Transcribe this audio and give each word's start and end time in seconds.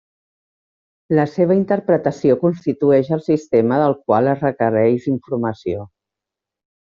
La 1.19 1.25
seva 1.33 1.57
interpretació 1.57 2.37
constitueix 2.45 3.11
el 3.19 3.21
sistema 3.27 3.79
del 3.83 3.95
qual 4.09 4.31
es 4.33 4.43
requereix 4.47 5.07
informació. 5.13 5.85